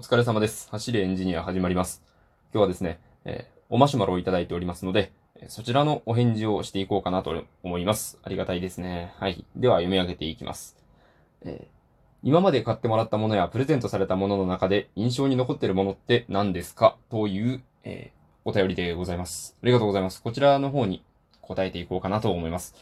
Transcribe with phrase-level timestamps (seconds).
[0.00, 0.66] お疲れ様です。
[0.70, 2.02] 走れエンジニア始まります。
[2.54, 5.12] 今日はですね、えーおマシュマロをいただいておりますので、
[5.48, 8.18] そちらのお返事をしていこうかなと思います。
[8.22, 9.12] ありがたいですね。
[9.18, 9.44] はい。
[9.56, 10.74] では読み上げていきます。
[11.42, 16.96] えー今まで買ってもらったものやプレゼントされたものの中で印象に残っているものって何ですか？
[17.10, 19.54] という、えーお便りでございます。
[19.62, 20.22] ありがとうございます。
[20.22, 21.04] こちらの方に
[21.42, 22.74] 答えていこうかなと思います。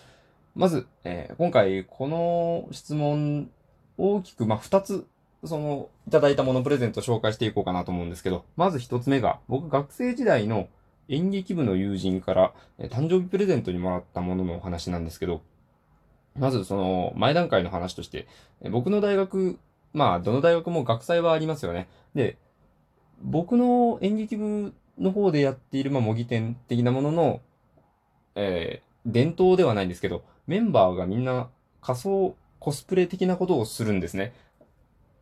[0.54, 3.50] まず、えー今回この質問
[3.96, 5.04] 大きく、まあ、二つ
[5.44, 10.68] その、いただいたものプレゼント紹介していこうかなと思うんですけど、まず一つ目が、僕学生時代の
[11.08, 15.42] 演劇部の友人から、え誕生日プレゼントにもらったもののお話なんですけど、
[16.36, 18.26] まずその、前段階の話として、
[18.60, 19.58] え僕の大学、
[19.92, 21.88] まあ、どの大学も学祭はありますよね。
[22.14, 22.36] で、
[23.22, 27.40] 僕の演劇部の方でやっている、まあ、模擬店的なものの、
[28.34, 31.48] えー伝統ではないんですけど、メンバーがみんな
[31.80, 34.34] 仮装、コスプレ的なことをするんですね。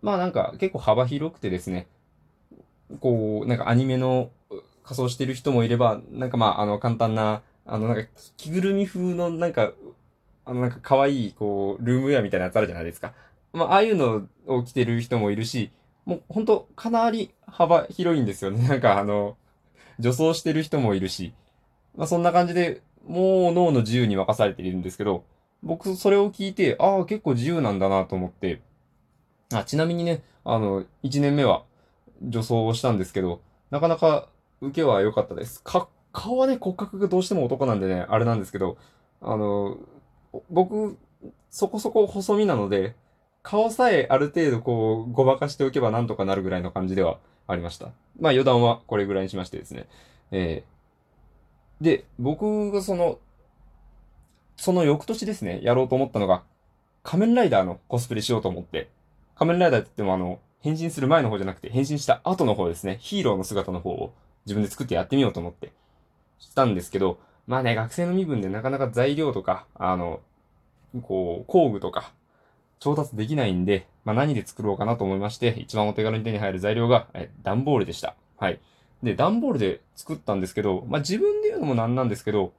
[0.02, 1.86] まあなんか結構幅広くてですね、
[3.00, 4.30] こう、なんかアニメの
[4.84, 9.72] 仮装してる人もいれば、なんかまああの簡単な、あのなんか着ぐるみ風のなんか、
[10.44, 13.12] あのなんか可愛いこう、ルームウェアみたいなやつあるじゃないですか。
[13.52, 15.72] まあああいうのを着てる人もいるし、
[16.04, 18.62] もうほんとかなり幅広いんですよね。
[18.68, 19.36] なんかあの、
[19.98, 21.34] 女装してる人もいるし、
[21.96, 25.24] まあそんな感じで、もう脳の自由に任されているんですけど、
[25.62, 28.60] 僕それを聞いて、ああ結構自由なんだなと思って、
[29.52, 31.64] あ、ちなみにね、あの、1年目は
[32.22, 34.28] 女装をしたんですけど、なかなか
[34.60, 35.62] 受けは良かったです。
[35.62, 38.76] か、顔はね、骨格がどうしても男なんでね、あれなんですけど、
[39.20, 39.78] あの、
[40.50, 40.98] 僕、
[41.50, 42.94] そこそこ細身なので、
[43.42, 47.86] 顔さえある程度こう、ごまかしておけばなんとかなるぐらいの感じではありました。
[48.18, 49.86] まあ余談はこれぐらいにしましてですね。
[50.32, 50.76] えー
[51.80, 53.18] で、僕がその、
[54.56, 56.42] その翌年ですね、やろうと思ったのが、
[57.02, 58.88] 仮面ライダーのコスプレしようと思って、
[59.38, 64.12] 仮面ライダーって言ってもあの、変身する前の方じゃなくて、変身した後の方ですね、ヒーローの姿の方を
[64.46, 65.72] 自分で作ってやってみようと思って、
[66.38, 70.20] したんですけど、まあね、学生の身分でなかなか材料とか、あの、
[71.02, 72.12] こう、工具とか、
[72.78, 78.16] 調達できないんで、まあ何で作ろうかなと思いまして、一番お手軽に手に入る材料が、え、段ボールでした。
[78.38, 78.60] はい。
[79.02, 82.52] で、段ボールで作ったんですけど、まあ自分で言うのもなんなんですけど、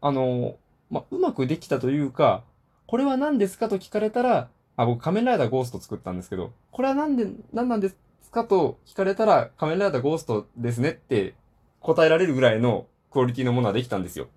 [0.00, 0.56] あの、
[0.90, 2.44] まあうまくできたというか、
[2.86, 4.48] これは何ですかと聞かれたら、
[4.78, 7.96] あ、僕仮面ライダーゴースト作ったんですけど、これは何で、何なんです
[8.30, 11.34] かと聞かれたら、仮面ライダーゴーストですねって
[11.80, 14.28] 答えられるぐらいのクオリティのものはできたんですよ。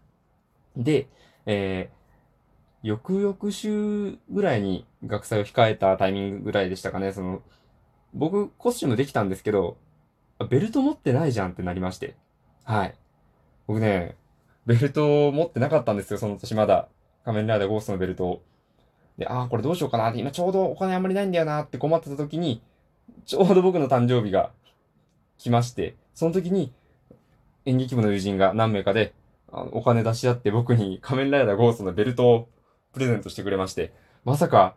[0.75, 1.07] で、
[1.46, 7.44] えー、翌々週ぐらいに学祭を控えたタイミングぐらいでしたかね、その、
[8.16, 9.78] 僕コスチュームできたんですけど、
[10.50, 12.16] ベルト持ってないじゃんってなりまして。
[12.63, 12.96] はい。
[13.68, 14.16] 僕ね、
[14.66, 16.88] ベルトを持ってなかったんですよ、その年まだ。
[17.23, 18.41] 仮面ライダーゴーストのベルトを。
[19.21, 22.61] で、ああ、これどうしようかなって、今ちょうどお金あんまりないんだよなって困ってた時に、
[23.25, 24.51] ちょうど僕の誕生日が
[25.37, 26.73] 来まして、その時に
[27.65, 29.13] 演劇部の友人が何名かで、
[29.51, 32.49] あのお金出し合って僕に仮面ライダーゴーストのベルトを
[32.93, 33.93] プレゼントしてくれまして、
[34.25, 34.75] まさか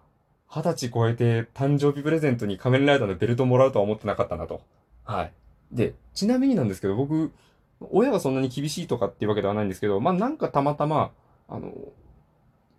[0.49, 4.60] 二十歳超えて誕生日プレゼントに仮面ライダーのベルトもらうとは思ってなかったなと。
[5.04, 5.33] はい。
[5.72, 7.33] で、ちなみになんですけど、僕、
[7.91, 11.10] 親がそんなに厳しいとかっていうわけではないんですけど、まあなんかたまたま、
[11.49, 11.72] あの、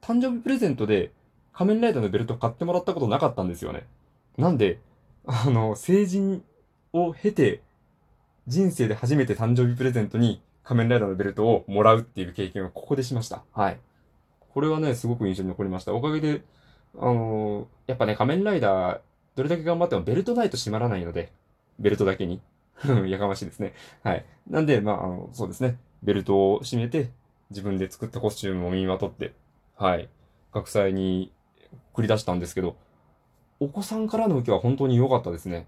[0.02, 1.12] 誕生日プレゼントで
[1.56, 3.88] 仮面ライダーのベルト買ってもらったことなかったんですよね。
[4.38, 4.80] なんで、
[5.26, 6.44] あの、成人
[6.92, 7.62] を経て、
[8.48, 13.44] 人生で初めて誕生日プレゼントに仮面ライダーのベルトをもらうっていう経験をここでしました。
[13.54, 13.80] はい。
[14.54, 15.94] これはね、すごく印象に残りました。
[15.94, 16.42] おかげで、
[16.98, 19.00] あのやっぱね、仮面ライダー、
[19.36, 21.32] どれだけ頑張ってもベルトないと閉まらないので、
[21.80, 22.42] ベルトだけに。
[23.08, 23.74] やかましいですね。
[24.04, 24.26] はい。
[24.50, 25.78] なんで、まあ、あの、そうですね。
[26.04, 27.10] ベルトを締めて、
[27.50, 29.34] 自分で作ったコスチュームを身にまとって、
[29.78, 30.10] はい。
[30.52, 31.32] 学祭に
[31.94, 32.76] 繰り出したんですけど、
[33.60, 35.68] お子さんからの受けは本当に良かったですね。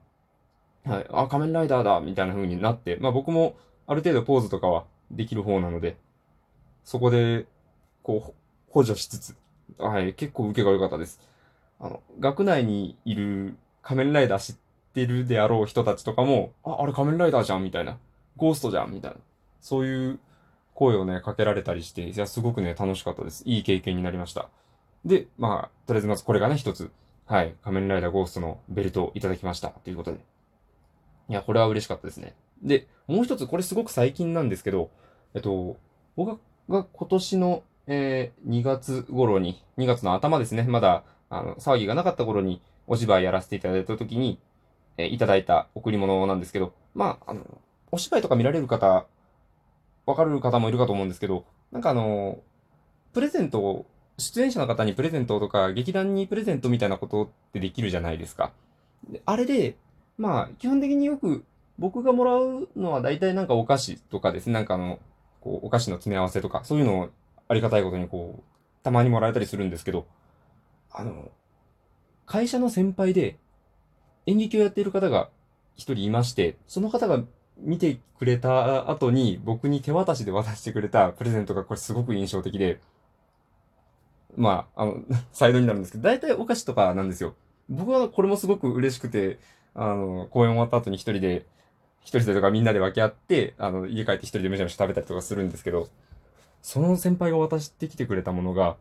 [0.85, 1.05] はい。
[1.11, 3.55] あ、仮面ライダーだみたいな風になって、まあ僕も
[3.87, 5.97] ある程度ポーズとかはできる方なので、
[6.83, 7.45] そこで、
[8.03, 8.33] こう、
[8.69, 9.35] 補助しつつ、
[9.77, 10.13] はい。
[10.13, 11.19] 結構受けが良かったです。
[11.79, 14.55] あの、学内にいる仮面ライダー知っ
[14.93, 17.97] てるであろう人たちとかも、あ、あれ仮面ライダーじゃんみたいな。
[18.37, 19.17] ゴーストじゃんみたいな。
[19.61, 20.19] そういう
[20.73, 23.43] 声をね、かけられたりして、いや、すごくね、楽しかったです。
[23.45, 24.49] いい経験になりました。
[25.05, 26.91] で、まあ、とりあえずまずこれがね、一つ、
[27.25, 29.69] はい、仮面ライダーゴーストのベルトをいただきました。
[29.69, 30.19] ということで。
[31.29, 32.35] いや、これは嬉しかったですね。
[32.61, 34.89] で、もう一つ、これすごく最近なんですけど、
[35.33, 35.77] えっと、
[36.15, 36.39] 僕
[36.69, 44.39] が今年の、えー2月頃に、2月の頭ですね、まだ、あの、騒ぎがなかった頃に、お芝居やらせていただいた時に、
[44.97, 47.45] えーいただいた贈り物なんですけど、まあ、あの、
[47.91, 49.05] お芝居とか見られる方、
[50.05, 52.39] わかる方もいるかと思うんですけど、なんかあの、
[53.13, 53.85] プレゼントを、
[54.19, 58.51] 出演者の方にプレゼントとか、劇団にプレゼントみたいなことってできるじゃないですか。
[59.25, 59.75] あれで、
[60.17, 61.45] まあ、基本的によく
[61.77, 64.99] 僕がもらうのは大体なんかお菓子とかですね、なんかあの、
[65.41, 67.09] こう、お菓子の詰め合わせとか、そういうのを
[67.47, 68.43] ありがたいことにこう、
[68.83, 70.07] たまにもらえたりするんですけど、
[70.91, 71.31] あの、
[72.25, 73.37] 会社の先輩で
[74.25, 75.29] 演劇をやっている方が
[75.75, 77.23] 一人いまして、その方が
[77.59, 82.79] 見てくれた後に僕に手渡しで渡してくれたプレゼントがこれすごく印象的で、
[84.37, 85.01] まあ、あの、
[85.33, 87.35] サイドになるんですけど、大体お菓子とかなんですよ。
[87.67, 89.39] 僕はこれもすごく嬉しくて、
[89.73, 91.45] あの、公演終わった後に一人で、
[92.01, 95.89] 一人でとかみんなで分け合って、あの、家帰って一人でめちゃめちゃ食べたりとかするんですけど、
[96.61, 98.77] その先輩が渡してきてくれたものが、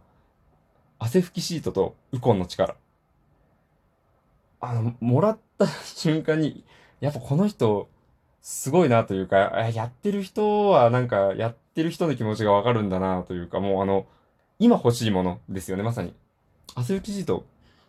[0.98, 2.76] 汗拭きシートとウコンの力。
[4.60, 6.64] あの、もらった瞬間に、
[7.00, 7.88] やっぱこの人、
[8.42, 9.36] すごいなというか、
[9.74, 14.06] やってる人はなんか、やってる人の気持ちがわかるんだなというか、もうあの、
[14.58, 16.14] 今欲しいものですよね、まさに。
[16.74, 17.44] 汗拭きシート。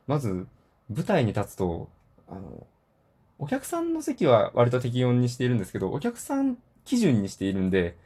[0.06, 0.48] まず、
[0.94, 1.90] 舞台に立つと、
[2.28, 2.68] あの、
[3.40, 7.98] お客さんの席は割と適温にしているんですけど、お客さん基準にしているんで、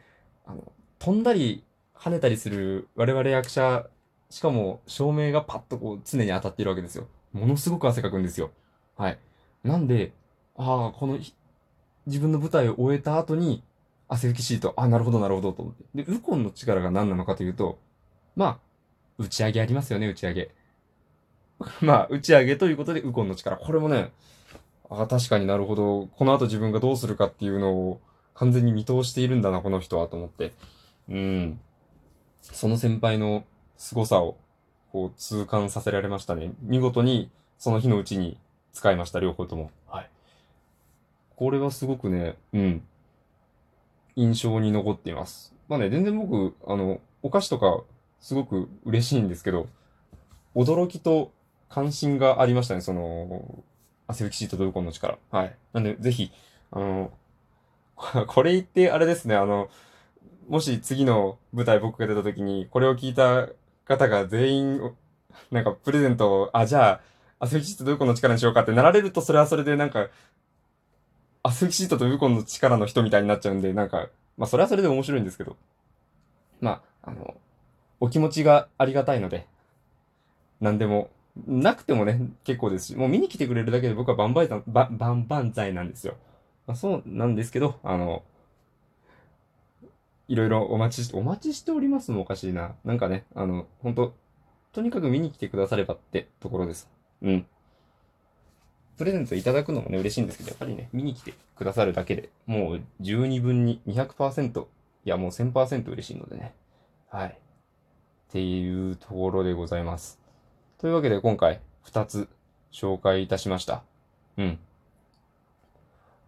[0.45, 1.63] あの、飛んだり
[1.95, 3.87] 跳ねたりする我々役者、
[4.29, 7.07] しかも照明がパッとこう常に当たっているわけですよ。
[7.33, 8.51] ものすごく汗かくんですよ。
[8.97, 9.19] はい。
[9.63, 10.13] なんで、
[10.55, 11.17] ああ、この
[12.05, 13.63] 自分の舞台を終えた後に
[14.07, 16.03] 汗拭きシート、あ、なるほどなるほどと思って。
[16.03, 17.79] で、ウコンの力が何なのかというと、
[18.35, 18.59] まあ、
[19.17, 20.51] 打ち上げありますよね、打ち上げ。
[21.81, 23.57] まあ、打ち上げということでウコンの力。
[23.57, 24.11] これもね、
[24.89, 26.07] ああ確かになるほど。
[26.07, 28.01] この後自分がどうするかっていうのを
[28.33, 30.53] 完全に見通しているんだな、この人は、と思って。
[31.09, 31.59] うん。
[32.41, 33.43] その先輩の
[33.77, 34.37] 凄さを、
[34.91, 36.51] こう、痛感させられましたね。
[36.61, 38.37] 見事に、その日のうちに
[38.73, 39.71] 使いました、両方とも。
[39.87, 40.09] はい。
[41.35, 42.83] これはすごくね、うん。
[44.15, 45.53] 印象に残っています。
[45.69, 47.83] まあね、全然僕、あの、お菓子とか、
[48.21, 49.67] すごく嬉しいんですけど、
[50.55, 51.31] 驚きと
[51.69, 53.63] 関心がありましたね、その、
[54.07, 55.17] 汗拭きシートドルコンの力。
[55.31, 55.55] はい。
[55.73, 56.31] なんで、ぜひ、
[56.71, 57.11] あの、
[58.27, 59.69] これ言ってあれですね、あの、
[60.47, 63.49] もし次の舞台僕が出た時に、これを聞いた
[63.85, 64.95] 方が全員、
[65.49, 67.01] なんかプレゼントを、あ、じゃあ、
[67.39, 70.09] 汗拭きシートドルコンの力にしようかってなられると、それはそれでなんか、
[71.43, 75.57] 汗拭きシートとウコンの力の人みたいになっちゃうんで、なんか、まあそれはそれで面白いんですけど、
[76.59, 77.35] まあ、あの、
[78.01, 79.47] お気持ちがありがたいので、
[80.59, 81.09] 何でも
[81.47, 86.15] なくてもね、結構ですし、もう見に来てくれるだけで僕は万々歳、ば、万々歳なんですよ。
[86.67, 88.23] まあ、そうなんですけど、あの、
[90.27, 92.75] いろいろお待ちし、お待ちしておりますもおかしいな。
[92.83, 94.13] なんかね、あの、本当
[94.73, 96.89] とにかく見に来てくださればってところです。
[97.21, 97.45] うん。
[98.97, 104.63] プレゼントいただくのもね、嬉しいんですけど、やっぱりね、見に来てくださるだけでもう十二分に200%、
[105.05, 106.53] いやもう1000%嬉しいのでね。
[107.09, 107.37] はい。
[108.31, 110.19] ていうところでございます。
[110.77, 112.29] というわけで今回2つ
[112.71, 113.83] 紹介いたしました。
[114.37, 114.59] うん。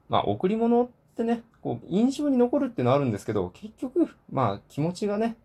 [0.09, 5.37] まあ、贈り物ってね、こう、印象に残るっていうのはあるんですけど、結局、まあ、気持ちがね、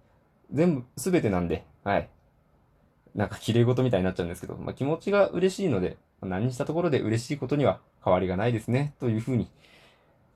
[0.53, 2.09] 全部、すべてなんで、はい。
[3.15, 9.49] なんか綺麗事みたいになっちゃうんですけど、まあ、気持ちが嬉しいので、何にしたところで嬉しいことには変わりがないですね、というふうに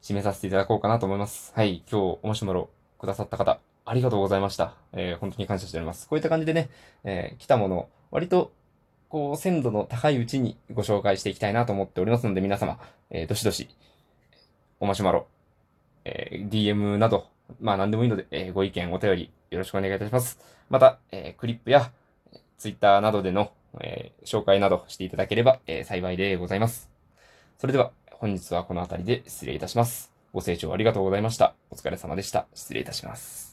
[0.00, 1.52] 締めさせていただこうかなと思います。
[1.54, 1.82] はい。
[1.90, 4.74] 今日、おもしもろくださった方、ありがとうございました。
[4.92, 6.08] えー、本当に感謝しております。
[6.08, 6.70] こういった感じでね、
[7.04, 8.52] えー、来たもの、割と
[9.12, 12.78] こう、鮮度の高いうちにご紹介していきたいなと思っておりますので、皆様、
[13.10, 13.68] えー、どしどし、
[14.80, 15.26] おマシュマロ、
[16.06, 17.26] え、DM など、
[17.60, 20.38] まあ何でもいいので、え、ご意見、お便り、よろしくお願いいたします。
[20.70, 21.92] また、えー、クリップや、
[22.56, 23.52] ツイッターなどでの、
[23.82, 26.88] え、紹介などしていただければ、え、幸いでございます。
[27.58, 30.10] それでは、本日はこの辺りで失礼いたします。
[30.32, 31.54] ご清聴ありがとうございました。
[31.70, 32.46] お疲れ様でした。
[32.54, 33.51] 失礼いたします。